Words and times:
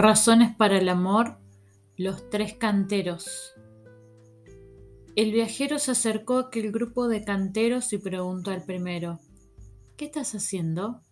Razones 0.00 0.54
para 0.54 0.78
el 0.78 0.88
amor, 0.88 1.40
los 1.96 2.30
tres 2.30 2.54
canteros. 2.54 3.52
El 5.16 5.32
viajero 5.32 5.80
se 5.80 5.90
acercó 5.90 6.36
a 6.36 6.40
aquel 6.42 6.70
grupo 6.70 7.08
de 7.08 7.24
canteros 7.24 7.92
y 7.92 7.98
preguntó 7.98 8.52
al 8.52 8.62
primero, 8.62 9.18
¿Qué 9.96 10.04
estás 10.04 10.36
haciendo? 10.36 11.02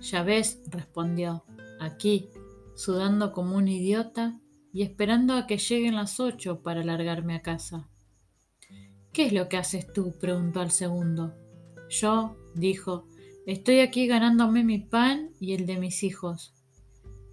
Ya 0.00 0.24
ves, 0.24 0.60
respondió, 0.72 1.44
aquí, 1.78 2.30
sudando 2.74 3.30
como 3.30 3.54
un 3.54 3.68
idiota 3.68 4.40
y 4.72 4.82
esperando 4.82 5.34
a 5.34 5.46
que 5.46 5.58
lleguen 5.58 5.94
las 5.94 6.18
ocho 6.18 6.64
para 6.64 6.82
largarme 6.82 7.36
a 7.36 7.42
casa. 7.42 7.88
¿Qué 9.12 9.26
es 9.26 9.32
lo 9.32 9.48
que 9.48 9.56
haces 9.56 9.92
tú? 9.92 10.18
preguntó 10.18 10.58
al 10.58 10.72
segundo. 10.72 11.32
Yo, 11.88 12.36
dijo, 12.56 13.06
estoy 13.46 13.78
aquí 13.78 14.08
ganándome 14.08 14.64
mi 14.64 14.80
pan 14.80 15.30
y 15.38 15.54
el 15.54 15.64
de 15.64 15.76
mis 15.76 16.02
hijos. 16.02 16.56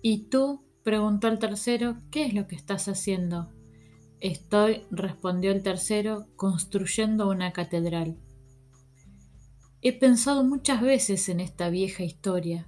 ¿Y 0.04 0.30
tú? 0.30 0.64
Preguntó 0.84 1.30
el 1.30 1.40
tercero, 1.40 1.96
¿qué 2.12 2.26
es 2.26 2.34
lo 2.34 2.46
que 2.48 2.56
estás 2.58 2.90
haciendo? 2.90 3.50
Estoy, 4.20 4.84
respondió 4.92 5.52
el 5.52 5.64
tercero, 5.64 6.28
construyendo 6.36 7.30
una 7.30 7.54
catedral. 7.54 8.18
He 9.82 9.98
pensado 9.98 10.44
muchas 10.44 10.82
veces 10.82 11.30
en 11.30 11.40
esta 11.40 11.70
vieja 11.70 12.04
historia, 12.04 12.68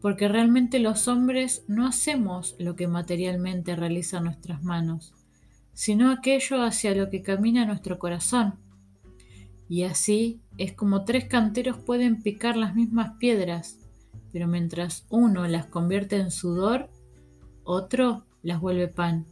porque 0.00 0.26
realmente 0.26 0.80
los 0.80 1.06
hombres 1.06 1.64
no 1.68 1.86
hacemos 1.86 2.56
lo 2.58 2.74
que 2.74 2.88
materialmente 2.88 3.76
realizan 3.76 4.24
nuestras 4.24 4.64
manos, 4.64 5.14
sino 5.72 6.10
aquello 6.10 6.62
hacia 6.62 6.94
lo 6.96 7.10
que 7.10 7.22
camina 7.22 7.64
nuestro 7.64 8.00
corazón. 8.00 8.54
Y 9.68 9.84
así 9.84 10.40
es 10.58 10.72
como 10.72 11.04
tres 11.04 11.26
canteros 11.26 11.78
pueden 11.78 12.22
picar 12.22 12.56
las 12.56 12.74
mismas 12.74 13.12
piedras, 13.18 13.78
pero 14.32 14.48
mientras 14.48 15.06
uno 15.10 15.46
las 15.46 15.66
convierte 15.66 16.16
en 16.16 16.30
sudor, 16.30 16.90
otro 17.64 18.24
las 18.42 18.60
vuelve 18.60 18.88
pan 18.88 19.26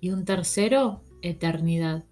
y 0.00 0.10
un 0.10 0.24
tercero 0.24 1.02
eternidad. 1.22 2.04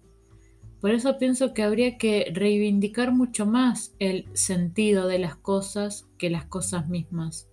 Por 0.81 0.91
eso 0.91 1.17
pienso 1.17 1.53
que 1.53 1.63
habría 1.63 1.97
que 1.97 2.29
reivindicar 2.33 3.13
mucho 3.13 3.45
más 3.45 3.93
el 3.99 4.27
sentido 4.33 5.07
de 5.07 5.19
las 5.19 5.35
cosas 5.35 6.07
que 6.17 6.29
las 6.29 6.45
cosas 6.45 6.89
mismas. 6.89 7.47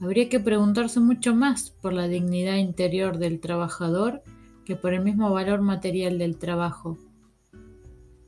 Habría 0.00 0.28
que 0.28 0.40
preguntarse 0.40 1.00
mucho 1.00 1.34
más 1.34 1.70
por 1.70 1.92
la 1.92 2.08
dignidad 2.08 2.56
interior 2.56 3.18
del 3.18 3.40
trabajador 3.40 4.22
que 4.64 4.76
por 4.76 4.92
el 4.92 5.02
mismo 5.02 5.30
valor 5.30 5.62
material 5.62 6.18
del 6.18 6.36
trabajo. 6.36 6.98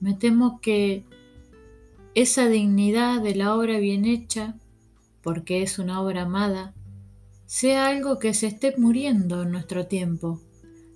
Me 0.00 0.14
temo 0.14 0.60
que 0.60 1.04
esa 2.14 2.48
dignidad 2.48 3.20
de 3.20 3.34
la 3.34 3.54
obra 3.54 3.78
bien 3.78 4.06
hecha, 4.06 4.56
porque 5.22 5.62
es 5.62 5.78
una 5.78 6.00
obra 6.00 6.22
amada, 6.22 6.72
sea 7.46 7.86
algo 7.86 8.18
que 8.18 8.34
se 8.34 8.48
esté 8.48 8.74
muriendo 8.76 9.42
en 9.42 9.52
nuestro 9.52 9.86
tiempo. 9.86 10.40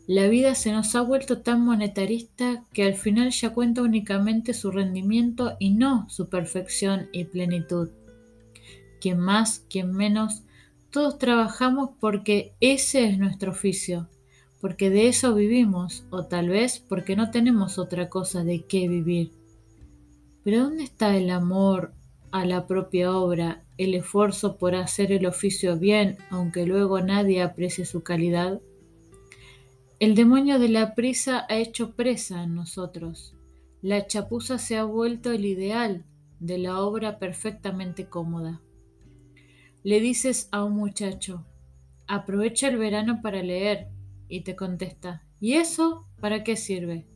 La 0.07 0.27
vida 0.27 0.57
se 0.57 0.73
nos 0.73 0.97
ha 0.97 1.03
vuelto 1.03 1.43
tan 1.43 1.65
monetarista 1.65 2.65
que 2.73 2.83
al 2.83 2.95
final 2.95 3.31
ya 3.31 3.51
cuenta 3.55 3.83
únicamente 3.83 4.55
su 4.55 4.73
rendimiento 4.73 5.57
y 5.61 5.71
no 5.71 6.09
su 6.09 6.29
perfección 6.29 7.09
y 7.13 7.25
plenitud. 7.25 7.91
Quien 9.01 9.21
más, 9.21 9.65
quien 9.71 9.93
menos, 9.93 10.43
todos 10.91 11.19
trabajamos 11.19 11.91
porque 12.01 12.55
ese 12.59 13.05
es 13.09 13.19
nuestro 13.19 13.53
oficio, 13.53 14.09
porque 14.61 14.91
de 14.91 15.07
eso 15.07 15.33
vivimos, 15.35 16.05
o 16.11 16.25
tal 16.27 16.49
vez 16.49 16.81
porque 16.81 17.15
no 17.15 17.31
tenemos 17.31 17.79
otra 17.79 18.09
cosa 18.09 18.43
de 18.43 18.65
qué 18.67 18.89
vivir. 18.89 19.31
Pero 20.43 20.65
¿dónde 20.65 20.83
está 20.83 21.17
el 21.17 21.31
amor 21.31 21.95
a 22.33 22.45
la 22.45 22.67
propia 22.67 23.13
obra, 23.17 23.63
el 23.81 23.95
esfuerzo 23.95 24.59
por 24.59 24.75
hacer 24.75 25.11
el 25.11 25.25
oficio 25.25 25.79
bien, 25.79 26.19
aunque 26.29 26.67
luego 26.67 27.01
nadie 27.01 27.41
aprecie 27.41 27.87
su 27.87 28.03
calidad? 28.03 28.61
El 29.99 30.15
demonio 30.15 30.59
de 30.59 30.69
la 30.69 30.95
prisa 30.95 31.47
ha 31.49 31.57
hecho 31.57 31.97
presa 31.97 32.43
en 32.43 32.55
nosotros. 32.55 33.35
La 33.81 34.07
chapuza 34.07 34.59
se 34.59 34.77
ha 34.77 34.85
vuelto 34.85 35.33
el 35.33 35.47
ideal 35.47 36.05
de 36.41 36.59
la 36.59 36.81
obra 36.81 37.19
perfectamente 37.19 38.05
cómoda. 38.05 38.61
Le 39.83 39.99
dices 40.01 40.51
a 40.53 40.63
un 40.63 40.77
muchacho, 40.77 41.47
aprovecha 42.07 42.69
el 42.69 42.77
verano 42.77 43.23
para 43.23 43.43
leer, 43.43 43.89
y 44.29 44.43
te 44.43 44.57
contesta, 44.57 45.25
¿y 45.41 45.55
eso 45.55 46.07
para 46.21 46.45
qué 46.45 46.57
sirve? 46.57 47.07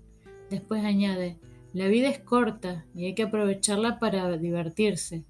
Después 0.48 0.82
añade, 0.82 1.38
la 1.74 1.88
vida 1.88 2.08
es 2.08 2.20
corta 2.20 2.86
y 2.94 3.04
hay 3.04 3.14
que 3.14 3.24
aprovecharla 3.24 3.98
para 3.98 4.38
divertirse, 4.38 5.26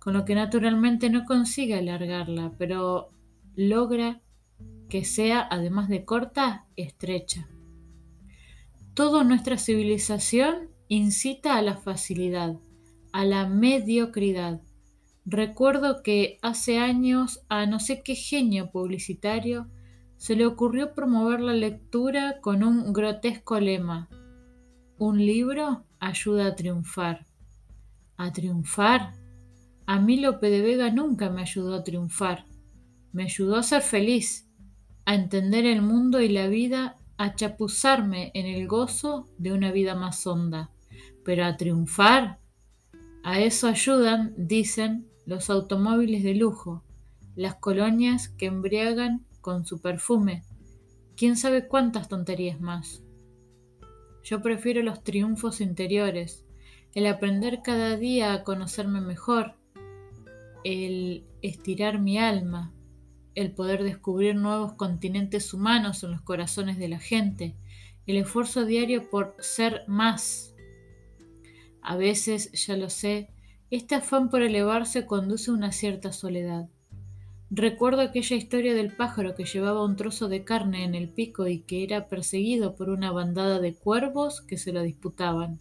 con 0.00 0.14
lo 0.14 0.24
que 0.24 0.34
naturalmente 0.34 1.10
no 1.10 1.24
consigue 1.24 1.76
alargarla, 1.76 2.52
pero 2.58 3.12
logra 3.54 4.20
que 4.88 5.04
sea, 5.04 5.46
además 5.48 5.88
de 5.88 6.04
corta, 6.04 6.66
estrecha. 6.74 7.48
Toda 8.94 9.22
nuestra 9.22 9.56
civilización 9.56 10.70
incita 10.88 11.56
a 11.56 11.62
la 11.62 11.76
facilidad, 11.76 12.58
a 13.12 13.24
la 13.24 13.46
mediocridad. 13.46 14.62
Recuerdo 15.24 16.02
que 16.02 16.38
hace 16.42 16.78
años 16.78 17.44
a 17.48 17.66
no 17.66 17.78
sé 17.78 18.02
qué 18.02 18.16
genio 18.16 18.72
publicitario 18.72 19.68
se 20.16 20.34
le 20.34 20.46
ocurrió 20.46 20.94
promover 20.94 21.40
la 21.40 21.54
lectura 21.54 22.40
con 22.40 22.64
un 22.64 22.92
grotesco 22.92 23.60
lema, 23.60 24.08
un 24.98 25.18
libro 25.24 25.84
ayuda 25.98 26.46
a 26.46 26.56
triunfar. 26.56 27.26
¿A 28.18 28.32
triunfar? 28.32 29.14
A 29.90 29.98
mí 29.98 30.18
Lope 30.18 30.50
de 30.50 30.62
Vega 30.62 30.88
nunca 30.92 31.30
me 31.30 31.42
ayudó 31.42 31.74
a 31.74 31.82
triunfar. 31.82 32.46
Me 33.12 33.24
ayudó 33.24 33.56
a 33.56 33.64
ser 33.64 33.82
feliz, 33.82 34.48
a 35.04 35.16
entender 35.16 35.66
el 35.66 35.82
mundo 35.82 36.20
y 36.20 36.28
la 36.28 36.46
vida, 36.46 36.96
a 37.16 37.34
chapuzarme 37.34 38.30
en 38.34 38.46
el 38.46 38.68
gozo 38.68 39.28
de 39.36 39.52
una 39.52 39.72
vida 39.72 39.96
más 39.96 40.24
honda. 40.28 40.70
Pero 41.24 41.44
a 41.44 41.56
triunfar, 41.56 42.38
a 43.24 43.40
eso 43.40 43.66
ayudan, 43.66 44.32
dicen, 44.36 45.08
los 45.26 45.50
automóviles 45.50 46.22
de 46.22 46.36
lujo, 46.36 46.84
las 47.34 47.56
colonias 47.56 48.28
que 48.28 48.46
embriagan 48.46 49.26
con 49.40 49.66
su 49.66 49.80
perfume, 49.80 50.44
quién 51.16 51.36
sabe 51.36 51.66
cuántas 51.66 52.06
tonterías 52.08 52.60
más. 52.60 53.02
Yo 54.22 54.40
prefiero 54.40 54.84
los 54.84 55.02
triunfos 55.02 55.60
interiores, 55.60 56.44
el 56.94 57.08
aprender 57.08 57.62
cada 57.64 57.96
día 57.96 58.32
a 58.34 58.44
conocerme 58.44 59.00
mejor, 59.00 59.58
el 60.64 61.24
estirar 61.42 61.98
mi 61.98 62.18
alma, 62.18 62.72
el 63.34 63.52
poder 63.52 63.82
descubrir 63.82 64.34
nuevos 64.34 64.74
continentes 64.74 65.54
humanos 65.54 66.02
en 66.02 66.12
los 66.12 66.20
corazones 66.22 66.78
de 66.78 66.88
la 66.88 66.98
gente, 66.98 67.56
el 68.06 68.16
esfuerzo 68.16 68.64
diario 68.64 69.08
por 69.08 69.36
ser 69.38 69.84
más. 69.86 70.54
A 71.82 71.96
veces, 71.96 72.52
ya 72.66 72.76
lo 72.76 72.90
sé, 72.90 73.30
este 73.70 73.94
afán 73.94 74.30
por 74.30 74.42
elevarse 74.42 75.06
conduce 75.06 75.50
a 75.50 75.54
una 75.54 75.72
cierta 75.72 76.12
soledad. 76.12 76.68
Recuerdo 77.52 78.02
aquella 78.02 78.36
historia 78.36 78.74
del 78.74 78.94
pájaro 78.94 79.34
que 79.34 79.44
llevaba 79.44 79.84
un 79.84 79.96
trozo 79.96 80.28
de 80.28 80.44
carne 80.44 80.84
en 80.84 80.94
el 80.94 81.08
pico 81.08 81.48
y 81.48 81.60
que 81.60 81.82
era 81.82 82.08
perseguido 82.08 82.76
por 82.76 82.90
una 82.90 83.10
bandada 83.10 83.58
de 83.58 83.74
cuervos 83.74 84.40
que 84.40 84.56
se 84.56 84.72
lo 84.72 84.82
disputaban. 84.82 85.58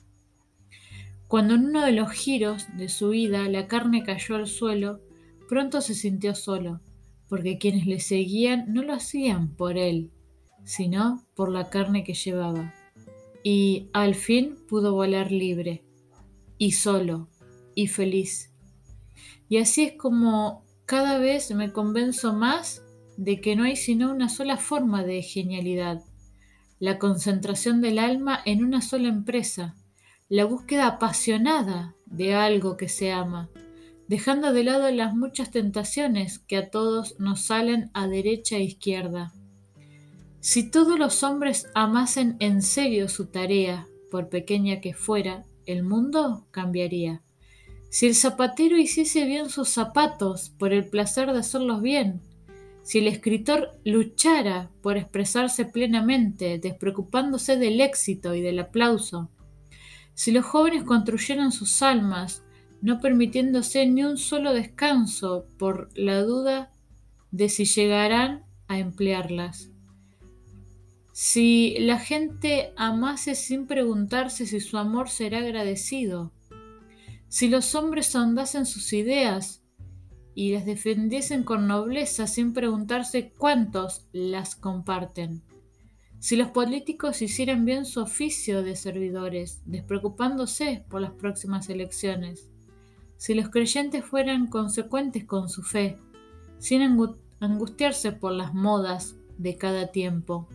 Cuando 1.29 1.53
en 1.53 1.65
uno 1.65 1.85
de 1.85 1.91
los 1.91 2.09
giros 2.09 2.65
de 2.75 2.89
su 2.89 3.09
vida 3.09 3.47
la 3.49 3.67
carne 3.67 4.01
cayó 4.01 4.35
al 4.35 4.47
suelo, 4.47 4.99
pronto 5.47 5.79
se 5.79 5.93
sintió 5.93 6.33
solo, 6.33 6.81
porque 7.27 7.59
quienes 7.59 7.85
le 7.85 7.99
seguían 7.99 8.73
no 8.73 8.81
lo 8.81 8.95
hacían 8.95 9.55
por 9.55 9.77
él, 9.77 10.09
sino 10.63 11.23
por 11.35 11.51
la 11.51 11.69
carne 11.69 12.03
que 12.03 12.15
llevaba. 12.15 12.73
Y 13.43 13.89
al 13.93 14.15
fin 14.15 14.57
pudo 14.67 14.95
volar 14.95 15.31
libre, 15.31 15.83
y 16.57 16.71
solo, 16.71 17.29
y 17.75 17.85
feliz. 17.85 18.51
Y 19.49 19.57
así 19.57 19.83
es 19.83 19.93
como 19.97 20.65
cada 20.85 21.19
vez 21.19 21.51
me 21.51 21.71
convenzo 21.71 22.33
más 22.33 22.81
de 23.17 23.39
que 23.39 23.55
no 23.55 23.65
hay 23.65 23.75
sino 23.75 24.11
una 24.11 24.29
sola 24.29 24.57
forma 24.57 25.03
de 25.03 25.21
genialidad, 25.21 26.03
la 26.79 26.97
concentración 26.97 27.81
del 27.81 27.99
alma 27.99 28.39
en 28.47 28.63
una 28.65 28.81
sola 28.81 29.09
empresa, 29.09 29.75
la 30.29 30.45
búsqueda 30.45 30.85
apasionada 30.85 31.95
de 32.05 32.35
algo 32.35 32.77
que 32.77 32.87
se 32.87 33.11
ama, 33.11 33.49
dejando 34.07 34.53
de 34.53 34.63
lado 34.63 34.89
las 34.91 35.15
muchas 35.15 35.49
tentaciones 35.49 36.37
que 36.37 36.55
a 36.57 36.69
todos 36.69 37.19
nos 37.19 37.41
salen 37.41 37.89
a 37.95 38.07
derecha 38.07 38.57
e 38.57 38.63
izquierda. 38.63 39.33
Si 40.39 40.69
todos 40.69 40.99
los 40.99 41.23
hombres 41.23 41.67
amasen 41.73 42.37
en 42.39 42.61
serio 42.61 43.09
su 43.09 43.25
tarea, 43.25 43.87
por 44.11 44.29
pequeña 44.29 44.81
que 44.81 44.93
fuera, 44.93 45.45
el 45.65 45.83
mundo 45.83 46.47
cambiaría. 46.51 47.23
Si 47.89 48.05
el 48.05 48.15
zapatero 48.15 48.77
hiciese 48.77 49.25
bien 49.25 49.49
sus 49.49 49.69
zapatos 49.69 50.51
por 50.59 50.73
el 50.73 50.87
placer 50.87 51.33
de 51.33 51.39
hacerlos 51.39 51.81
bien, 51.81 52.21
si 52.83 52.99
el 52.99 53.07
escritor 53.07 53.79
luchara 53.83 54.69
por 54.81 54.97
expresarse 54.97 55.65
plenamente, 55.65 56.59
despreocupándose 56.59 57.57
del 57.57 57.81
éxito 57.81 58.35
y 58.35 58.41
del 58.41 58.59
aplauso, 58.59 59.29
si 60.19 60.33
los 60.33 60.43
jóvenes 60.43 60.83
construyeran 60.83 61.53
sus 61.53 61.81
almas, 61.81 62.43
no 62.81 62.99
permitiéndose 62.99 63.87
ni 63.87 64.03
un 64.03 64.17
solo 64.17 64.53
descanso 64.53 65.45
por 65.57 65.89
la 65.97 66.21
duda 66.23 66.73
de 67.31 67.47
si 67.47 67.63
llegarán 67.63 68.43
a 68.67 68.79
emplearlas. 68.79 69.71
Si 71.13 71.77
la 71.79 71.99
gente 71.99 72.73
amase 72.75 73.33
sin 73.33 73.65
preguntarse 73.65 74.45
si 74.45 74.59
su 74.59 74.77
amor 74.77 75.07
será 75.07 75.37
agradecido, 75.37 76.33
si 77.29 77.47
los 77.47 77.73
hombres 77.73 78.13
ahondasen 78.13 78.65
sus 78.65 78.91
ideas 78.91 79.63
y 80.35 80.51
las 80.51 80.65
defendiesen 80.65 81.45
con 81.45 81.65
nobleza 81.65 82.27
sin 82.27 82.51
preguntarse 82.51 83.31
cuántos 83.37 84.05
las 84.11 84.57
comparten, 84.57 85.43
si 86.19 86.35
los 86.35 86.49
políticos 86.49 87.21
hicieran 87.21 87.65
bien 87.65 87.85
su 87.85 88.01
oficio 88.01 88.61
de 88.61 88.75
servidores, 88.75 89.61
despreocupándose 89.65 90.83
por 90.89 91.01
las 91.01 91.11
próximas 91.11 91.69
elecciones, 91.69 92.49
si 93.17 93.33
los 93.33 93.49
creyentes 93.49 94.05
fueran 94.05 94.47
consecuentes 94.47 95.25
con 95.25 95.49
su 95.49 95.63
fe, 95.63 95.97
sin 96.57 96.81
angustiarse 97.39 98.11
por 98.11 98.33
las 98.33 98.53
modas 98.53 99.15
de 99.37 99.57
cada 99.57 99.91
tiempo, 99.91 100.47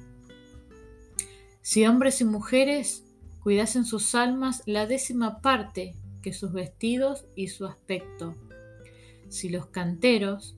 si 1.63 1.87
hombres 1.87 2.21
y 2.21 2.27
mujeres 2.27 3.05
cuidasen 3.41 3.87
sus 3.87 4.15
almas 4.15 4.63
la 4.67 4.87
décima 4.87 5.41
parte 5.41 5.95
que 6.23 6.35
sus 6.35 6.53
vestidos 6.53 7.25
y 7.35 7.49
su 7.49 7.65
aspecto. 7.65 8.35
Si 9.31 9.49
los 9.49 9.67
canteros 9.67 10.57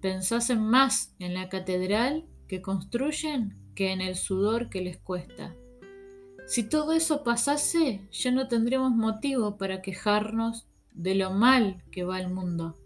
pensasen 0.00 0.62
más 0.62 1.14
en 1.18 1.34
la 1.34 1.50
catedral 1.50 2.26
que 2.48 2.62
construyen 2.62 3.59
que 3.80 3.92
en 3.92 4.02
el 4.02 4.14
sudor 4.14 4.68
que 4.68 4.82
les 4.82 4.98
cuesta. 4.98 5.56
Si 6.46 6.64
todo 6.64 6.92
eso 6.92 7.24
pasase, 7.24 8.02
ya 8.12 8.30
no 8.30 8.46
tendríamos 8.46 8.92
motivo 8.92 9.56
para 9.56 9.80
quejarnos 9.80 10.66
de 10.92 11.14
lo 11.14 11.30
mal 11.30 11.82
que 11.90 12.04
va 12.04 12.20
el 12.20 12.28
mundo, 12.28 12.76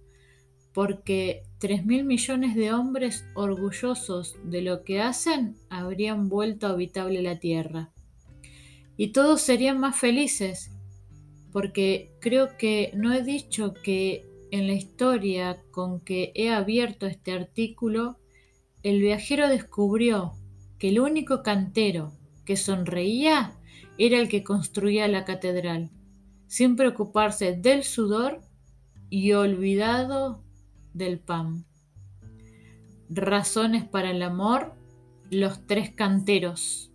porque 0.72 1.42
tres 1.58 1.84
mil 1.84 2.04
millones 2.04 2.54
de 2.54 2.72
hombres 2.72 3.26
orgullosos 3.34 4.36
de 4.44 4.62
lo 4.62 4.84
que 4.84 5.02
hacen 5.02 5.56
habrían 5.68 6.28
vuelto 6.28 6.68
habitable 6.68 7.22
la 7.22 7.40
tierra. 7.40 7.90
Y 8.96 9.08
todos 9.08 9.40
serían 9.40 9.80
más 9.80 9.98
felices, 9.98 10.70
porque 11.50 12.12
creo 12.20 12.56
que 12.56 12.92
no 12.94 13.12
he 13.12 13.24
dicho 13.24 13.74
que 13.82 14.24
en 14.52 14.68
la 14.68 14.74
historia 14.74 15.60
con 15.72 15.98
que 15.98 16.30
he 16.36 16.50
abierto 16.50 17.08
este 17.08 17.32
artículo, 17.32 18.16
el 18.84 19.00
viajero 19.00 19.48
descubrió 19.48 20.34
que 20.78 20.88
el 20.88 21.00
único 21.00 21.42
cantero 21.42 22.12
que 22.44 22.56
sonreía 22.56 23.52
era 23.98 24.18
el 24.18 24.28
que 24.28 24.42
construía 24.42 25.08
la 25.08 25.24
catedral, 25.24 25.90
sin 26.46 26.76
preocuparse 26.76 27.56
del 27.56 27.84
sudor 27.84 28.40
y 29.10 29.32
olvidado 29.32 30.42
del 30.92 31.18
pan. 31.18 31.64
Razones 33.08 33.84
para 33.84 34.10
el 34.10 34.22
amor, 34.22 34.74
los 35.30 35.66
tres 35.66 35.90
canteros. 35.90 36.90